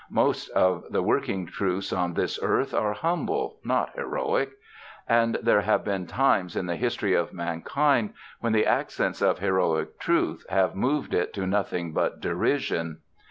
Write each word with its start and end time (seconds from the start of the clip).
Most 0.09 0.49
of 0.53 0.83
the 0.89 1.03
working 1.03 1.45
truths 1.45 1.93
on 1.93 2.15
this 2.15 2.39
earth 2.41 2.73
are 2.73 2.93
humble, 2.93 3.59
not 3.63 3.93
heroic; 3.95 4.49
and 5.07 5.37
there 5.43 5.61
have 5.61 5.83
been 5.85 6.07
times 6.07 6.55
in 6.55 6.65
the 6.65 6.75
history 6.75 7.13
of 7.13 7.33
mankind 7.33 8.15
when 8.39 8.51
the 8.53 8.65
accents 8.65 9.21
of 9.21 9.37
heroic 9.37 9.99
truth 9.99 10.43
have 10.49 10.73
moved 10.73 11.13
it 11.13 11.35
to 11.35 11.45
nothing 11.45 11.93
but 11.93 12.19
derision. 12.19 12.97